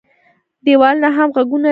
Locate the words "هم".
1.17-1.27